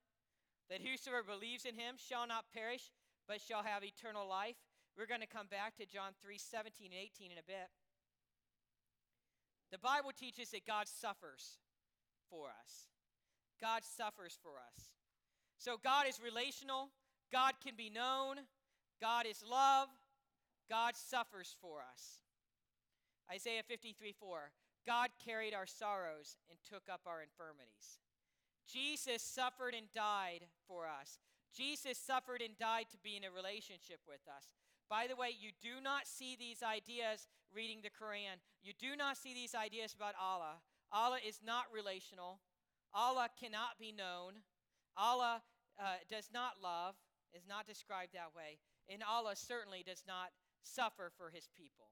that 0.69 0.83
whosoever 0.83 1.23
believes 1.23 1.65
in 1.65 1.75
him 1.75 1.97
shall 1.97 2.27
not 2.27 2.53
perish 2.53 2.91
but 3.27 3.41
shall 3.41 3.63
have 3.63 3.85
eternal 3.85 4.27
life. 4.27 4.57
We're 4.97 5.07
going 5.07 5.21
to 5.21 5.27
come 5.27 5.47
back 5.47 5.77
to 5.77 5.87
John 5.87 6.13
3:17 6.25 6.87
and 6.87 6.95
18 6.95 7.33
in 7.33 7.39
a 7.39 7.43
bit. 7.43 7.71
The 9.71 9.79
Bible 9.79 10.11
teaches 10.13 10.51
that 10.51 10.67
God 10.67 10.89
suffers 10.89 11.59
for 12.29 12.49
us. 12.51 12.89
God 13.61 13.85
suffers 13.85 14.37
for 14.43 14.59
us. 14.59 14.91
So 15.61 15.77
God 15.85 16.07
is 16.09 16.19
relational, 16.25 16.89
God 17.31 17.53
can 17.63 17.75
be 17.77 17.91
known, 17.91 18.37
God 18.99 19.27
is 19.27 19.45
love, 19.45 19.89
God 20.71 20.97
suffers 20.97 21.55
for 21.61 21.85
us. 21.85 22.21
Isaiah 23.31 23.63
53 23.69 24.13
4. 24.13 24.53
God 24.87 25.11
carried 25.23 25.53
our 25.53 25.67
sorrows 25.67 26.39
and 26.49 26.59
took 26.65 26.89
up 26.91 27.03
our 27.05 27.21
infirmities. 27.21 28.01
Jesus 28.67 29.21
suffered 29.21 29.75
and 29.77 29.93
died 29.95 30.49
for 30.67 30.87
us. 30.87 31.19
Jesus 31.55 31.99
suffered 31.99 32.41
and 32.41 32.57
died 32.57 32.87
to 32.93 32.99
be 33.05 33.19
in 33.19 33.25
a 33.25 33.31
relationship 33.31 34.01
with 34.09 34.25
us. 34.35 34.57
By 34.89 35.07
the 35.09 35.17
way, 35.17 35.29
you 35.39 35.51
do 35.61 35.83
not 35.83 36.07
see 36.07 36.37
these 36.39 36.63
ideas 36.63 37.29
reading 37.55 37.81
the 37.83 37.91
Quran. 37.93 38.41
You 38.63 38.73
do 38.81 38.97
not 38.97 39.19
see 39.19 39.35
these 39.35 39.55
ideas 39.55 39.93
about 39.93 40.15
Allah. 40.19 40.65
Allah 40.91 41.19
is 41.21 41.41
not 41.45 41.65
relational. 41.71 42.41
Allah 42.95 43.29
cannot 43.39 43.79
be 43.79 43.93
known. 43.93 44.41
Allah 44.97 45.43
uh, 45.79 46.01
does 46.11 46.31
not 46.33 46.63
love, 46.63 46.95
is 47.35 47.47
not 47.49 47.67
described 47.67 48.13
that 48.15 48.35
way. 48.35 48.59
And 48.89 49.03
Allah 49.03 49.37
certainly 49.37 49.85
does 49.87 50.03
not 50.07 50.31
suffer 50.63 51.11
for 51.17 51.31
his 51.31 51.49
people. 51.57 51.87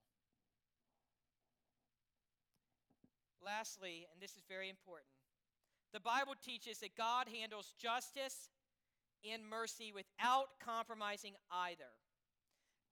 Lastly, 3.44 4.06
and 4.12 4.20
this 4.20 4.32
is 4.32 4.42
very 4.49 4.68
important, 4.68 5.08
the 5.92 6.00
Bible 6.00 6.35
teaches 6.44 6.78
that 6.80 6.97
God 6.97 7.28
handles 7.28 7.73
justice 7.80 8.50
and 9.25 9.42
mercy 9.49 9.92
without 9.94 10.49
compromising 10.62 11.35
either. 11.50 11.97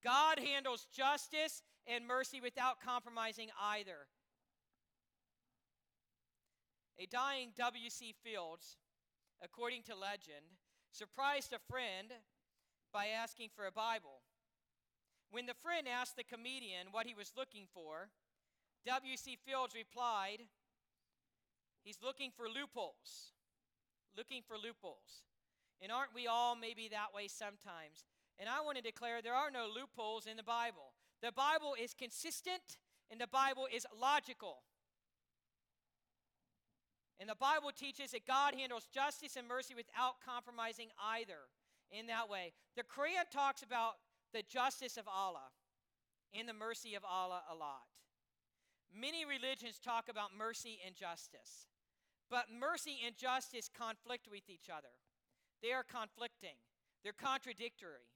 God 0.03 0.39
handles 0.39 0.87
justice 0.95 1.63
and 1.87 2.07
mercy 2.07 2.41
without 2.41 2.81
compromising 2.81 3.49
either. 3.61 4.07
A 6.99 7.07
dying 7.07 7.51
W.C. 7.57 8.15
Fields, 8.25 8.79
according 9.43 9.83
to 9.85 9.95
legend, 9.95 10.47
surprised 10.97 11.53
a 11.53 11.61
friend 11.71 12.09
by 12.93 13.09
asking 13.09 13.51
for 13.55 13.67
a 13.67 13.73
Bible. 13.73 14.25
When 15.31 15.45
the 15.45 15.55
friend 15.55 15.87
asked 15.87 16.17
the 16.17 16.25
comedian 16.25 16.89
what 16.91 17.07
he 17.07 17.15
was 17.15 17.33
looking 17.37 17.67
for, 17.75 18.09
W.C. 18.87 19.37
Fields 19.45 19.75
replied, 19.75 20.39
He's 21.85 21.99
looking 22.03 22.31
for 22.35 22.49
loopholes. 22.49 23.37
Looking 24.17 24.43
for 24.43 24.57
loopholes. 24.57 25.23
And 25.83 25.93
aren't 25.93 26.15
we 26.15 26.27
all 26.27 26.57
maybe 26.57 26.89
that 26.89 27.13
way 27.15 27.29
sometimes? 27.29 28.09
And 28.39 28.49
I 28.49 28.63
want 28.63 28.79
to 28.79 28.83
declare 28.83 29.21
there 29.21 29.35
are 29.35 29.51
no 29.51 29.69
loopholes 29.69 30.27
in 30.27 30.37
the 30.37 30.43
Bible. 30.43 30.95
The 31.23 31.33
Bible 31.33 31.75
is 31.79 31.93
consistent 31.93 32.79
and 33.11 33.21
the 33.21 33.27
Bible 33.27 33.69
is 33.73 33.87
logical. 33.99 34.63
And 37.19 37.29
the 37.29 37.35
Bible 37.35 37.71
teaches 37.75 38.11
that 38.11 38.27
God 38.27 38.55
handles 38.55 38.89
justice 38.93 39.37
and 39.37 39.49
mercy 39.49 39.75
without 39.75 40.21
compromising 40.25 40.89
either 41.01 41.49
in 41.91 42.07
that 42.09 42.29
way. 42.29 42.53
The 42.77 42.83
Quran 42.83 43.25
talks 43.33 43.63
about 43.63 43.95
the 44.33 44.43
justice 44.43 44.97
of 44.97 45.09
Allah 45.09 45.49
and 46.39 46.49
the 46.49 46.53
mercy 46.53 46.95
of 46.95 47.05
Allah 47.05 47.43
a 47.51 47.55
lot. 47.55 47.89
Many 48.93 49.25
religions 49.25 49.79
talk 49.79 50.09
about 50.09 50.37
mercy 50.37 50.79
and 50.85 50.95
justice, 50.95 51.69
but 52.31 52.47
mercy 52.53 52.99
and 53.07 53.17
justice 53.17 53.69
conflict 53.69 54.29
with 54.31 54.49
each 54.49 54.69
other. 54.71 54.93
They 55.63 55.73
are 55.73 55.85
conflicting, 55.85 56.57
they're 57.03 57.17
contradictory. 57.17 58.13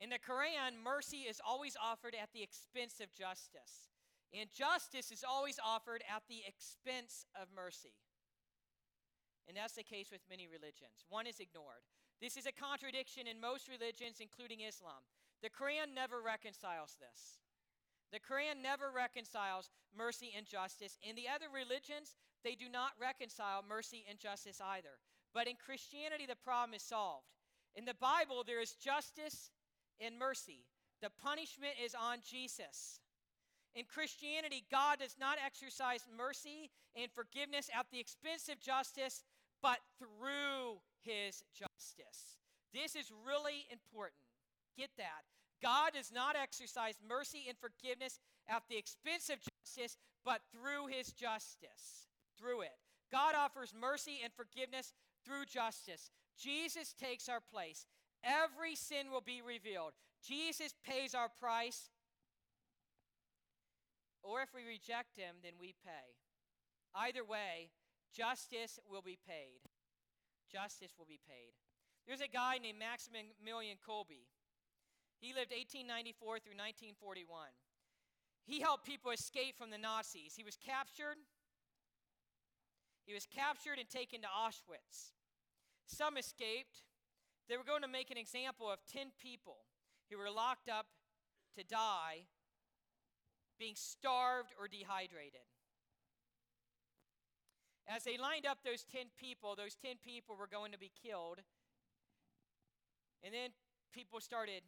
In 0.00 0.10
the 0.10 0.18
Quran, 0.18 0.82
mercy 0.82 1.24
is 1.28 1.40
always 1.44 1.76
offered 1.80 2.14
at 2.20 2.32
the 2.32 2.42
expense 2.42 3.00
of 3.00 3.14
justice, 3.14 3.93
and 4.34 4.50
justice 4.52 5.10
is 5.10 5.24
always 5.24 5.58
offered 5.62 6.02
at 6.10 6.22
the 6.28 6.42
expense 6.46 7.26
of 7.40 7.48
mercy. 7.54 7.94
And 9.46 9.56
that's 9.56 9.74
the 9.74 9.86
case 9.86 10.10
with 10.10 10.26
many 10.28 10.48
religions. 10.48 11.04
One 11.08 11.26
is 11.26 11.38
ignored. 11.38 11.84
This 12.20 12.36
is 12.36 12.46
a 12.46 12.52
contradiction 12.52 13.26
in 13.26 13.40
most 13.40 13.68
religions, 13.68 14.18
including 14.20 14.60
Islam. 14.60 15.04
The 15.42 15.52
Quran 15.52 15.94
never 15.94 16.22
reconciles 16.24 16.96
this. 16.96 17.38
The 18.12 18.22
Quran 18.22 18.62
never 18.62 18.90
reconciles 18.94 19.70
mercy 19.92 20.32
and 20.36 20.46
justice. 20.46 20.96
In 21.02 21.16
the 21.16 21.28
other 21.28 21.52
religions, 21.52 22.16
they 22.42 22.54
do 22.54 22.68
not 22.68 22.92
reconcile 23.00 23.64
mercy 23.66 24.04
and 24.08 24.18
justice 24.18 24.60
either. 24.62 24.96
But 25.34 25.48
in 25.48 25.56
Christianity, 25.58 26.24
the 26.26 26.38
problem 26.38 26.74
is 26.74 26.82
solved. 26.82 27.26
In 27.74 27.84
the 27.84 27.98
Bible, 28.00 28.44
there 28.46 28.62
is 28.62 28.72
justice 28.72 29.50
and 30.00 30.18
mercy. 30.18 30.64
The 31.02 31.10
punishment 31.10 31.74
is 31.82 31.94
on 31.94 32.18
Jesus. 32.22 33.00
In 33.74 33.84
Christianity, 33.84 34.64
God 34.70 35.00
does 35.00 35.16
not 35.18 35.38
exercise 35.44 36.06
mercy 36.16 36.70
and 36.94 37.10
forgiveness 37.10 37.68
at 37.76 37.86
the 37.90 37.98
expense 37.98 38.48
of 38.48 38.60
justice, 38.60 39.24
but 39.62 39.78
through 39.98 40.78
his 41.02 41.42
justice. 41.52 42.38
This 42.72 42.94
is 42.94 43.10
really 43.26 43.66
important. 43.70 44.22
Get 44.76 44.90
that. 44.98 45.26
God 45.62 45.92
does 45.94 46.12
not 46.12 46.36
exercise 46.36 46.94
mercy 47.06 47.46
and 47.48 47.56
forgiveness 47.58 48.18
at 48.48 48.62
the 48.68 48.76
expense 48.76 49.30
of 49.30 49.38
justice, 49.40 49.96
but 50.24 50.42
through 50.52 50.86
his 50.86 51.12
justice. 51.12 52.06
Through 52.38 52.62
it. 52.62 52.76
God 53.10 53.34
offers 53.34 53.72
mercy 53.78 54.18
and 54.22 54.32
forgiveness 54.34 54.92
through 55.24 55.46
justice. 55.46 56.10
Jesus 56.38 56.92
takes 56.92 57.28
our 57.28 57.40
place. 57.40 57.86
Every 58.22 58.74
sin 58.74 59.10
will 59.10 59.20
be 59.20 59.40
revealed. 59.40 59.92
Jesus 60.26 60.74
pays 60.84 61.14
our 61.14 61.28
price. 61.28 61.90
Or 64.24 64.40
if 64.40 64.56
we 64.56 64.64
reject 64.64 65.20
him, 65.20 65.36
then 65.44 65.60
we 65.60 65.76
pay. 65.84 66.16
Either 66.96 67.22
way, 67.22 67.68
justice 68.08 68.80
will 68.88 69.04
be 69.04 69.18
paid. 69.20 69.60
Justice 70.50 70.96
will 70.96 71.04
be 71.04 71.20
paid. 71.28 71.52
There's 72.08 72.24
a 72.24 72.28
guy 72.28 72.56
named 72.56 72.80
Maximilian 72.80 73.76
Kolbe. 73.84 74.24
He 75.20 75.36
lived 75.36 75.52
1894 75.52 76.40
through 76.40 76.56
1941. 76.56 77.52
He 78.44 78.60
helped 78.60 78.84
people 78.84 79.10
escape 79.10 79.56
from 79.56 79.70
the 79.70 79.78
Nazis. 79.78 80.36
He 80.36 80.44
was 80.44 80.56
captured. 80.56 81.16
He 83.04 83.12
was 83.12 83.26
captured 83.28 83.78
and 83.78 83.88
taken 83.88 84.20
to 84.20 84.28
Auschwitz. 84.28 85.12
Some 85.86 86.16
escaped. 86.16 86.84
They 87.48 87.56
were 87.56 87.64
going 87.64 87.82
to 87.82 87.88
make 87.88 88.10
an 88.10 88.16
example 88.16 88.70
of 88.70 88.80
10 88.88 89.12
people 89.20 89.68
who 90.10 90.16
were 90.16 90.30
locked 90.30 90.68
up 90.68 90.86
to 91.56 91.64
die, 91.64 92.28
being 93.58 93.74
starved 93.74 94.52
or 94.58 94.68
dehydrated. 94.68 95.46
As 97.86 98.04
they 98.04 98.16
lined 98.16 98.46
up 98.46 98.58
those 98.64 98.84
10 98.84 99.12
people, 99.18 99.54
those 99.56 99.76
10 99.76 99.96
people 100.02 100.36
were 100.36 100.48
going 100.48 100.72
to 100.72 100.78
be 100.78 100.90
killed. 100.90 101.40
And 103.22 103.32
then 103.32 103.50
people 103.92 104.20
started 104.20 104.62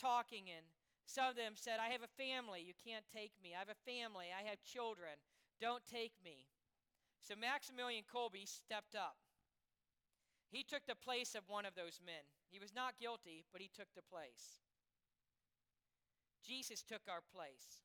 talking, 0.00 0.52
and 0.52 0.64
some 1.06 1.28
of 1.28 1.36
them 1.36 1.52
said, 1.56 1.80
I 1.80 1.92
have 1.92 2.04
a 2.04 2.16
family. 2.20 2.60
You 2.60 2.76
can't 2.76 3.04
take 3.08 3.32
me. 3.42 3.56
I 3.56 3.60
have 3.60 3.72
a 3.72 3.88
family. 3.88 4.28
I 4.32 4.48
have 4.48 4.60
children. 4.64 5.16
Don't 5.60 5.84
take 5.88 6.12
me. 6.24 6.48
So 7.20 7.34
Maximilian 7.34 8.04
Kolbe 8.04 8.44
stepped 8.44 8.94
up. 8.94 9.16
He 10.50 10.62
took 10.62 10.84
the 10.84 10.98
place 10.98 11.34
of 11.34 11.48
one 11.48 11.64
of 11.64 11.74
those 11.74 12.00
men. 12.04 12.28
He 12.50 12.60
was 12.60 12.74
not 12.74 13.00
guilty, 13.00 13.44
but 13.52 13.62
he 13.62 13.70
took 13.72 13.88
the 13.96 14.04
place. 14.04 14.60
Jesus 16.44 16.82
took 16.82 17.00
our 17.08 17.22
place. 17.32 17.80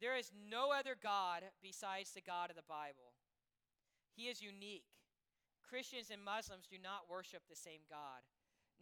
There 0.00 0.16
is 0.16 0.30
no 0.50 0.72
other 0.72 0.96
God 1.00 1.42
besides 1.62 2.12
the 2.12 2.20
God 2.20 2.50
of 2.50 2.56
the 2.56 2.68
Bible. 2.68 3.16
He 4.14 4.28
is 4.28 4.42
unique. 4.42 4.84
Christians 5.64 6.10
and 6.12 6.22
Muslims 6.22 6.68
do 6.68 6.76
not 6.78 7.10
worship 7.10 7.42
the 7.48 7.56
same 7.56 7.80
God. 7.88 8.22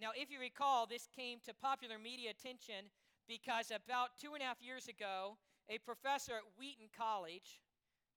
Now, 0.01 0.11
if 0.15 0.31
you 0.31 0.41
recall, 0.41 0.87
this 0.87 1.07
came 1.07 1.39
to 1.47 1.55
popular 1.55 1.99
media 1.99 2.31
attention 2.31 2.91
because 3.29 3.71
about 3.71 4.19
two 4.21 4.35
and 4.35 4.43
a 4.43 4.47
half 4.47 4.61
years 4.61 4.89
ago, 4.89 5.39
a 5.71 5.79
professor 5.79 6.35
at 6.35 6.59
Wheaton 6.59 6.91
College, 6.93 7.63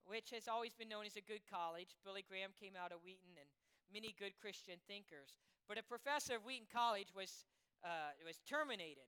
which 0.05 0.31
has 0.31 0.47
always 0.47 0.73
been 0.73 0.89
known 0.89 1.05
as 1.05 1.15
a 1.15 1.21
good 1.21 1.45
college, 1.47 1.95
Billy 2.03 2.25
Graham 2.27 2.51
came 2.59 2.73
out 2.75 2.91
of 2.91 3.03
Wheaton 3.05 3.37
and 3.39 3.49
many 3.93 4.15
good 4.19 4.35
Christian 4.41 4.75
thinkers, 4.87 5.39
but 5.67 5.77
a 5.77 5.83
professor 5.83 6.35
of 6.35 6.43
Wheaton 6.43 6.67
College 6.71 7.13
was, 7.15 7.45
uh, 7.83 8.11
was 8.25 8.41
terminated, 8.43 9.07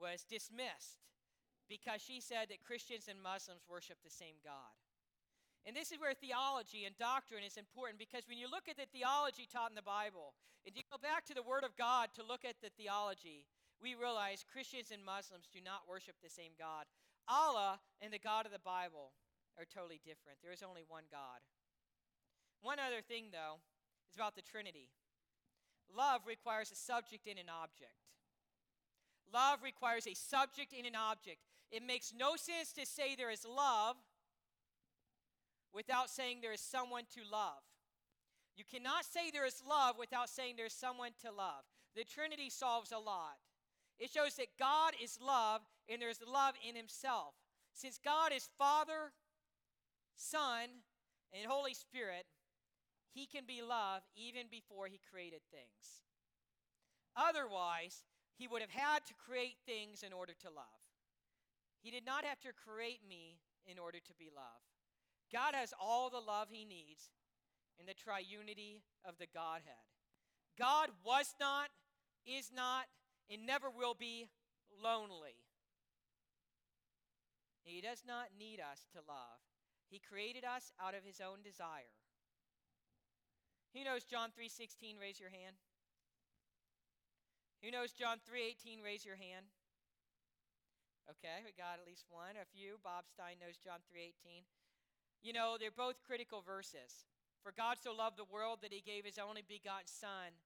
was 0.00 0.24
dismissed, 0.24 0.98
because 1.68 2.00
she 2.00 2.20
said 2.20 2.48
that 2.48 2.64
Christians 2.64 3.06
and 3.06 3.20
Muslims 3.20 3.68
worship 3.68 4.00
the 4.02 4.10
same 4.10 4.40
God. 4.42 4.72
And 5.68 5.76
this 5.76 5.92
is 5.92 6.00
where 6.00 6.16
theology 6.16 6.88
and 6.88 6.96
doctrine 6.96 7.44
is 7.44 7.60
important 7.60 8.00
because 8.00 8.24
when 8.24 8.40
you 8.40 8.48
look 8.48 8.72
at 8.72 8.80
the 8.80 8.88
theology 8.88 9.44
taught 9.44 9.68
in 9.68 9.76
the 9.76 9.84
Bible, 9.84 10.32
and 10.64 10.76
you 10.76 10.82
go 10.88 11.00
back 11.00 11.24
to 11.28 11.36
the 11.36 11.44
Word 11.44 11.64
of 11.64 11.76
God 11.76 12.08
to 12.16 12.24
look 12.24 12.44
at 12.44 12.60
the 12.60 12.72
theology, 12.72 13.44
we 13.80 13.94
realize 13.94 14.44
Christians 14.48 14.90
and 14.90 15.04
Muslims 15.04 15.48
do 15.48 15.60
not 15.60 15.88
worship 15.88 16.16
the 16.20 16.32
same 16.32 16.52
God. 16.58 16.88
Allah 17.28 17.78
and 18.00 18.12
the 18.12 18.18
God 18.18 18.46
of 18.46 18.52
the 18.52 18.64
Bible 18.64 19.12
are 19.56 19.68
totally 19.68 20.00
different. 20.00 20.40
There 20.42 20.52
is 20.52 20.64
only 20.64 20.82
one 20.88 21.04
God. 21.12 21.44
One 22.60 22.78
other 22.80 23.00
thing, 23.00 23.30
though, 23.30 23.62
is 24.10 24.16
about 24.16 24.34
the 24.34 24.42
Trinity. 24.42 24.90
Love 25.88 26.22
requires 26.26 26.72
a 26.72 26.76
subject 26.76 27.28
and 27.28 27.38
an 27.38 27.48
object. 27.48 28.08
Love 29.32 29.62
requires 29.62 30.06
a 30.06 30.14
subject 30.14 30.72
and 30.76 30.86
an 30.86 30.96
object. 30.96 31.44
It 31.70 31.82
makes 31.82 32.12
no 32.16 32.36
sense 32.36 32.72
to 32.72 32.86
say 32.86 33.14
there 33.14 33.30
is 33.30 33.44
love 33.44 33.96
without 35.74 36.08
saying 36.08 36.38
there 36.40 36.52
is 36.52 36.60
someone 36.60 37.04
to 37.14 37.20
love. 37.30 37.62
You 38.56 38.64
cannot 38.64 39.04
say 39.04 39.30
there 39.30 39.46
is 39.46 39.62
love 39.68 39.96
without 39.98 40.28
saying 40.28 40.54
there 40.56 40.66
is 40.66 40.72
someone 40.72 41.12
to 41.22 41.30
love. 41.30 41.62
The 41.94 42.04
Trinity 42.04 42.50
solves 42.50 42.90
a 42.90 42.98
lot. 42.98 43.36
It 43.98 44.10
shows 44.10 44.34
that 44.36 44.58
God 44.58 44.94
is 45.02 45.18
love 45.24 45.60
and 45.88 46.00
there's 46.00 46.20
love 46.26 46.54
in 46.66 46.74
Himself. 46.74 47.34
Since 47.74 47.98
God 48.02 48.32
is 48.32 48.48
Father, 48.58 49.12
Son, 50.16 50.82
and 51.32 51.46
Holy 51.46 51.74
Spirit, 51.74 52.26
He 53.12 53.26
can 53.26 53.44
be 53.46 53.62
love 53.62 54.02
even 54.16 54.46
before 54.50 54.86
He 54.86 55.00
created 55.10 55.40
things. 55.50 56.02
Otherwise, 57.16 58.02
He 58.36 58.48
would 58.48 58.62
have 58.62 58.70
had 58.70 59.06
to 59.06 59.14
create 59.14 59.56
things 59.66 60.02
in 60.02 60.12
order 60.12 60.32
to 60.40 60.48
love. 60.48 60.77
He 61.80 61.90
did 61.90 62.04
not 62.04 62.24
have 62.24 62.40
to 62.40 62.52
create 62.52 63.00
me 63.08 63.38
in 63.66 63.78
order 63.78 63.98
to 63.98 64.14
be 64.18 64.30
loved. 64.34 64.68
God 65.32 65.54
has 65.54 65.74
all 65.78 66.10
the 66.10 66.20
love 66.20 66.48
he 66.50 66.64
needs 66.64 67.10
in 67.78 67.86
the 67.86 67.92
triunity 67.92 68.82
of 69.04 69.18
the 69.18 69.26
Godhead. 69.32 69.86
God 70.58 70.90
was 71.04 71.34
not, 71.38 71.68
is 72.26 72.50
not, 72.54 72.86
and 73.30 73.46
never 73.46 73.70
will 73.70 73.94
be 73.94 74.28
lonely. 74.82 75.44
He 77.62 77.80
does 77.80 78.02
not 78.06 78.28
need 78.38 78.60
us 78.60 78.86
to 78.92 78.98
love. 79.06 79.38
He 79.90 80.00
created 80.00 80.44
us 80.44 80.72
out 80.80 80.94
of 80.94 81.04
his 81.04 81.20
own 81.20 81.42
desire. 81.44 81.92
Who 83.74 83.84
knows 83.84 84.04
John 84.04 84.30
3:16 84.32 84.98
raise 84.98 85.20
your 85.20 85.30
hand? 85.30 85.56
Who 87.62 87.70
knows 87.70 87.92
John 87.92 88.20
3:18 88.20 88.82
raise 88.82 89.04
your 89.04 89.16
hand? 89.16 89.46
Okay, 91.08 91.40
we 91.44 91.56
got 91.56 91.80
at 91.80 91.86
least 91.88 92.04
one, 92.10 92.36
a 92.36 92.44
few. 92.44 92.76
Bob 92.84 93.08
Stein 93.08 93.40
knows 93.40 93.56
John 93.56 93.80
3:18. 93.88 94.44
You 95.22 95.32
know, 95.32 95.56
they're 95.58 95.70
both 95.70 96.02
critical 96.02 96.42
verses. 96.42 97.06
For 97.42 97.52
God 97.52 97.78
so 97.80 97.92
loved 97.92 98.18
the 98.18 98.28
world 98.28 98.60
that 98.60 98.72
he 98.72 98.80
gave 98.80 99.04
his 99.04 99.18
only 99.18 99.42
begotten 99.42 99.86
Son, 99.86 100.36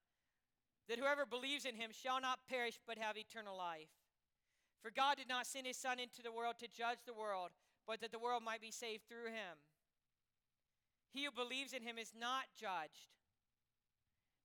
that 0.89 0.99
whoever 0.99 1.27
believes 1.27 1.65
in 1.65 1.75
him 1.75 1.91
shall 1.91 2.21
not 2.21 2.47
perish 2.47 2.79
but 2.87 2.99
have 2.99 3.17
eternal 3.19 3.57
life. 3.57 3.91
For 4.83 4.91
God 4.91 5.17
did 5.17 5.29
not 5.29 5.47
send 5.47 5.67
his 5.67 5.77
Son 5.77 5.99
into 5.99 6.23
the 6.23 6.33
world 6.33 6.59
to 6.59 6.69
judge 6.69 6.99
the 7.05 7.15
world, 7.15 7.51
but 7.87 8.01
that 8.01 8.13
the 8.13 8.19
world 8.19 8.43
might 8.45 8.61
be 8.61 8.71
saved 8.71 9.09
through 9.09 9.31
him. 9.31 9.59
He 11.11 11.25
who 11.25 11.33
believes 11.33 11.73
in 11.73 11.83
him 11.83 11.99
is 11.99 12.13
not 12.15 12.45
judged. 12.55 13.11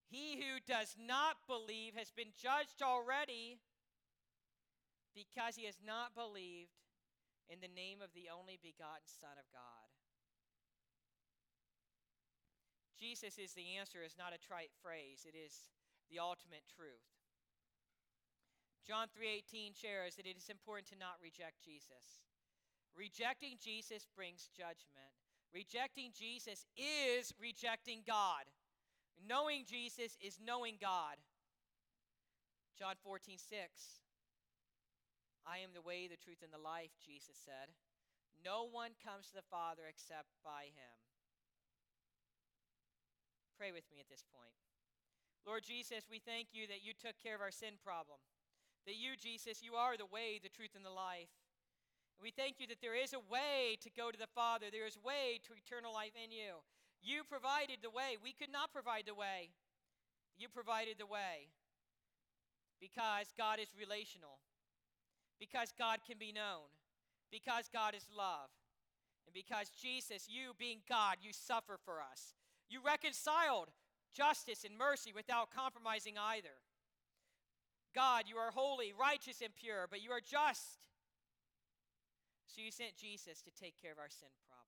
He 0.09 0.37
who 0.37 0.59
does 0.65 0.95
not 0.97 1.37
believe 1.47 1.95
has 1.95 2.11
been 2.11 2.33
judged 2.35 2.81
already 2.81 3.59
because 5.17 5.57
he 5.57 5.65
has 5.65 5.81
not 5.81 6.13
believed 6.13 6.77
in 7.49 7.57
the 7.57 7.73
name 7.73 8.05
of 8.05 8.13
the 8.13 8.29
only 8.29 8.61
begotten 8.61 9.09
Son 9.09 9.33
of 9.41 9.49
God. 9.49 9.89
Jesus 12.93 13.41
is 13.41 13.57
the 13.57 13.81
answer 13.81 14.05
is 14.05 14.13
not 14.13 14.37
a 14.37 14.41
trite 14.41 14.73
phrase, 14.77 15.25
it 15.25 15.33
is 15.33 15.73
the 16.13 16.21
ultimate 16.21 16.69
truth. 16.69 17.09
John 18.85 19.09
3:18 19.09 19.73
shares 19.73 20.15
that 20.15 20.25
it 20.25 20.37
is 20.37 20.49
important 20.49 20.87
to 20.89 20.95
not 20.95 21.19
reject 21.19 21.61
Jesus. 21.65 22.21
Rejecting 22.93 23.57
Jesus 23.57 24.05
brings 24.15 24.49
judgment. 24.49 25.13
Rejecting 25.51 26.11
Jesus 26.13 26.65
is 26.77 27.33
rejecting 27.39 28.03
God. 28.05 28.45
Knowing 29.17 29.65
Jesus 29.65 30.17
is 30.21 30.39
knowing 30.39 30.77
God. 30.77 31.17
John 32.77 32.95
14, 33.03 33.37
6. 33.37 34.06
I 35.47 35.63
am 35.63 35.71
the 35.71 35.81
way, 35.81 36.11
the 36.11 36.19
truth, 36.19 36.43
and 36.43 36.51
the 36.51 36.59
life, 36.59 36.91
Jesus 36.99 37.39
said. 37.39 37.71
No 38.43 38.67
one 38.67 38.99
comes 38.99 39.31
to 39.31 39.39
the 39.39 39.49
Father 39.49 39.87
except 39.87 40.35
by 40.43 40.69
him. 40.75 40.95
Pray 43.55 43.71
with 43.71 43.87
me 43.89 43.97
at 43.97 44.11
this 44.11 44.27
point. 44.27 44.53
Lord 45.47 45.63
Jesus, 45.63 46.05
we 46.11 46.19
thank 46.19 46.51
you 46.51 46.67
that 46.67 46.83
you 46.83 46.91
took 46.91 47.15
care 47.17 47.33
of 47.33 47.41
our 47.41 47.55
sin 47.55 47.79
problem. 47.79 48.19
That 48.85 48.99
you, 48.99 49.15
Jesus, 49.15 49.63
you 49.63 49.79
are 49.79 49.95
the 49.95 50.05
way, 50.05 50.37
the 50.37 50.51
truth, 50.51 50.75
and 50.75 50.83
the 50.83 50.93
life. 50.93 51.31
And 52.19 52.21
we 52.21 52.35
thank 52.35 52.59
you 52.59 52.67
that 52.67 52.83
there 52.83 52.99
is 52.99 53.15
a 53.15 53.23
way 53.31 53.79
to 53.81 53.89
go 53.89 54.11
to 54.11 54.19
the 54.19 54.29
Father. 54.35 54.67
There 54.67 54.85
is 54.85 54.99
a 54.99 55.07
way 55.07 55.39
to 55.47 55.55
eternal 55.55 55.95
life 55.95 56.13
in 56.19 56.35
you. 56.35 56.61
You 56.99 57.23
provided 57.23 57.79
the 57.81 57.93
way. 57.93 58.19
We 58.19 58.35
could 58.35 58.51
not 58.51 58.75
provide 58.75 59.07
the 59.07 59.15
way. 59.15 59.55
You 60.37 60.49
provided 60.49 60.99
the 60.99 61.09
way. 61.09 61.49
Because 62.77 63.33
God 63.37 63.57
is 63.57 63.73
relational. 63.73 64.37
Because 65.39 65.73
God 65.77 65.99
can 66.05 66.17
be 66.17 66.31
known. 66.31 66.69
Because 67.31 67.69
God 67.71 67.93
is 67.95 68.05
love. 68.15 68.49
And 69.25 69.33
because 69.33 69.69
Jesus, 69.69 70.27
you 70.29 70.53
being 70.57 70.79
God, 70.87 71.17
you 71.21 71.31
suffer 71.33 71.77
for 71.83 72.01
us. 72.01 72.33
You 72.69 72.79
reconciled 72.83 73.69
justice 74.15 74.63
and 74.63 74.77
mercy 74.77 75.11
without 75.13 75.51
compromising 75.51 76.15
either. 76.17 76.63
God, 77.93 78.25
you 78.27 78.37
are 78.37 78.51
holy, 78.51 78.93
righteous, 78.97 79.41
and 79.41 79.55
pure, 79.55 79.87
but 79.89 80.03
you 80.03 80.11
are 80.11 80.21
just. 80.21 80.79
So 82.47 82.61
you 82.61 82.71
sent 82.71 82.95
Jesus 82.95 83.41
to 83.41 83.51
take 83.51 83.79
care 83.81 83.91
of 83.91 83.99
our 83.99 84.09
sin 84.09 84.29
problem. 84.47 84.67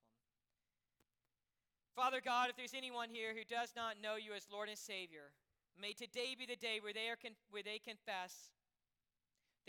Father 1.95 2.21
God, 2.23 2.49
if 2.49 2.55
there's 2.55 2.77
anyone 2.77 3.10
here 3.10 3.34
who 3.34 3.43
does 3.43 3.73
not 3.75 4.01
know 4.01 4.15
you 4.15 4.34
as 4.34 4.47
Lord 4.51 4.69
and 4.69 4.77
Savior, 4.77 5.32
may 5.79 5.93
today 5.93 6.36
be 6.38 6.45
the 6.45 6.55
day 6.55 6.79
where 6.82 6.93
they, 6.93 7.10
are 7.10 7.19
con- 7.19 7.39
where 7.49 7.63
they 7.63 7.79
confess 7.79 8.51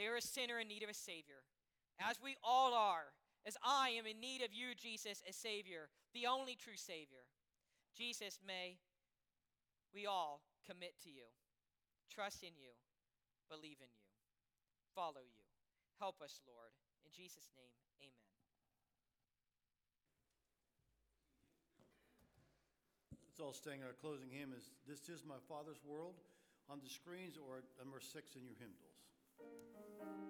they 0.01 0.09
are 0.09 0.17
a 0.17 0.25
sinner 0.25 0.57
in 0.57 0.65
need 0.65 0.81
of 0.83 0.89
a 0.89 0.97
Savior, 0.97 1.45
as 2.01 2.17
we 2.25 2.33
all 2.41 2.73
are, 2.73 3.13
as 3.45 3.61
I 3.61 3.93
am 4.01 4.09
in 4.09 4.17
need 4.17 4.41
of 4.41 4.49
you, 4.49 4.73
Jesus, 4.73 5.21
as 5.29 5.37
Savior, 5.37 5.93
the 6.17 6.25
only 6.25 6.57
true 6.57 6.81
Savior. 6.81 7.29
Jesus, 7.93 8.41
may 8.41 8.81
we 9.93 10.09
all 10.09 10.41
commit 10.65 10.97
to 11.05 11.13
you, 11.13 11.29
trust 12.09 12.41
in 12.41 12.57
you, 12.57 12.73
believe 13.53 13.77
in 13.85 13.93
you, 13.93 14.09
follow 14.97 15.21
you. 15.21 15.45
Help 16.01 16.25
us, 16.25 16.41
Lord. 16.49 16.73
In 17.05 17.13
Jesus' 17.13 17.53
name, 17.53 17.77
amen. 18.01 18.25
Let's 23.29 23.37
all 23.37 23.53
sing 23.53 23.85
our 23.85 23.93
closing 24.01 24.33
hymn 24.33 24.57
is 24.57 24.73
This 24.89 25.13
Is 25.13 25.29
My 25.29 25.37
Father's 25.45 25.85
World 25.85 26.17
on 26.73 26.81
the 26.81 26.89
screens 26.89 27.37
or 27.37 27.61
number 27.77 28.01
six 28.01 28.33
in 28.33 28.49
your 28.49 28.57
hymnals 28.57 28.97
thank 30.01 30.13
you 30.19 30.30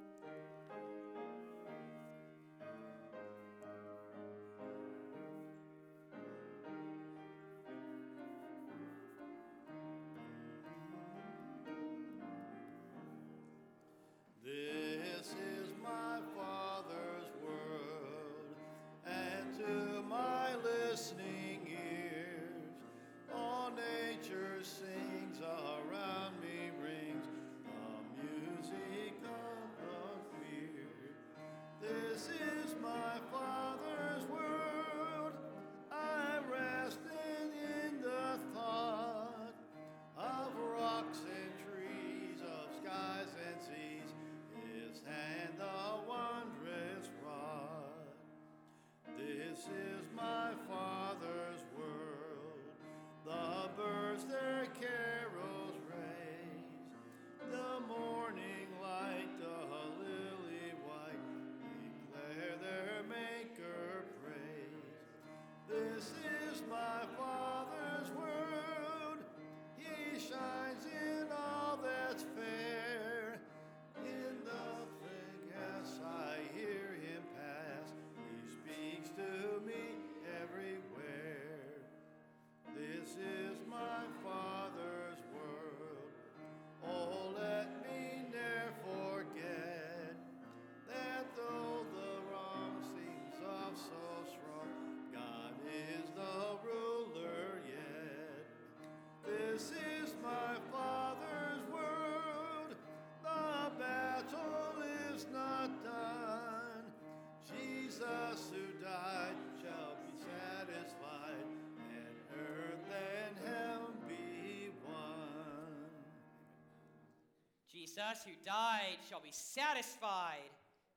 Jesus, 117.91 118.23
who 118.23 118.39
died, 118.47 119.03
shall 119.11 119.19
be 119.19 119.35
satisfied, 119.35 120.47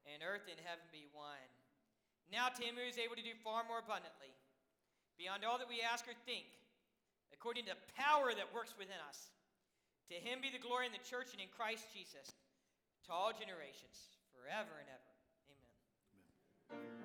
and 0.06 0.21
earth 0.21 0.45
and 0.45 0.62
heaven 0.62 0.86
be 0.93 1.10
one. 1.10 1.49
Now 2.29 2.53
to 2.53 2.62
him 2.62 2.77
who 2.77 2.86
is 2.86 3.01
able 3.01 3.17
to 3.17 3.25
do 3.25 3.34
far 3.41 3.65
more 3.65 3.82
abundantly, 3.82 4.29
beyond 5.17 5.41
all 5.41 5.58
that 5.58 5.69
we 5.69 5.82
ask 5.82 6.06
or 6.06 6.13
think, 6.29 6.45
according 7.34 7.65
to 7.65 7.73
the 7.73 7.82
power 7.97 8.29
that 8.38 8.53
works 8.53 8.77
within 8.77 9.01
us. 9.10 9.34
To 10.13 10.15
him 10.21 10.38
be 10.38 10.53
the 10.53 10.62
glory 10.62 10.86
in 10.86 10.93
the 10.93 11.01
church 11.01 11.34
and 11.34 11.41
in 11.41 11.49
Christ 11.49 11.89
Jesus, 11.89 12.29
to 12.29 13.10
all 13.10 13.34
generations, 13.34 14.13
forever 14.38 14.77
and 14.77 14.89
ever. 14.93 15.13
Amen. 15.49 16.77
Amen. 16.77 17.02